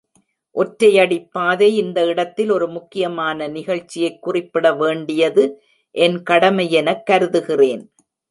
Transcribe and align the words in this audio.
ஒற்றையடிப் 0.55 1.27
பாதை 1.31 1.77
இந்த 1.77 2.05
இடத்தில் 2.05 2.49
ஒரு 2.49 2.67
முக்கியமான 2.67 3.47
நிகழ்ச்சியைக் 3.47 4.21
குறிப்பிட 4.21 4.73
வேண்டியது 4.73 5.43
என் 5.95 6.23
கடமையெனக் 6.29 7.03
கருதுகிறேன். 7.03 7.83